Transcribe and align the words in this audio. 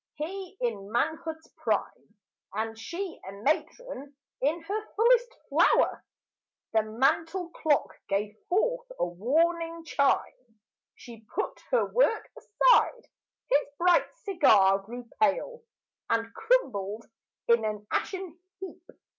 He 0.15 0.57
in 0.59 0.91
manhood's 0.91 1.47
prime 1.57 2.15
And 2.55 2.75
she 2.75 3.21
a 3.23 3.33
matron 3.33 4.15
in 4.41 4.61
her 4.63 4.93
fullest 4.95 5.27
flower. 5.47 6.03
The 6.73 6.81
mantel 6.81 7.49
clock 7.51 7.93
gave 8.09 8.35
forth 8.49 8.91
a 8.97 9.05
warning 9.05 9.83
chime. 9.85 10.57
She 10.95 11.21
put 11.21 11.59
her 11.69 11.85
work 11.85 12.31
aside; 12.35 13.07
his 13.47 13.67
bright 13.77 14.07
cigar 14.23 14.79
Grew 14.79 15.07
pale, 15.21 15.61
and 16.09 16.33
crumbled 16.33 17.05
in 17.47 17.63
an 17.63 17.85
ashen 17.91 18.39
heap. 18.59 18.83